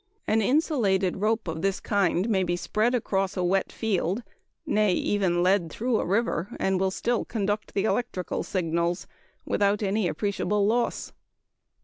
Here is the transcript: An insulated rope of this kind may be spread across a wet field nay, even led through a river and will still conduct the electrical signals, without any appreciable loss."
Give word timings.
An 0.27 0.41
insulated 0.41 1.17
rope 1.17 1.47
of 1.47 1.61
this 1.61 1.79
kind 1.79 2.27
may 2.27 2.41
be 2.41 2.55
spread 2.55 2.95
across 2.95 3.37
a 3.37 3.43
wet 3.43 3.71
field 3.71 4.23
nay, 4.65 4.93
even 4.95 5.43
led 5.43 5.69
through 5.71 5.99
a 5.99 6.05
river 6.07 6.49
and 6.59 6.79
will 6.79 6.89
still 6.89 7.23
conduct 7.23 7.75
the 7.75 7.83
electrical 7.83 8.41
signals, 8.41 9.05
without 9.45 9.83
any 9.83 10.07
appreciable 10.07 10.65
loss." 10.65 11.13